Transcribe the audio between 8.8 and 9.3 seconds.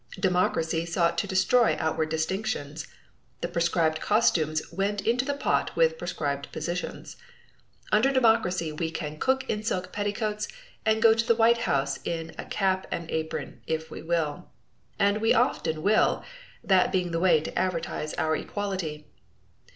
can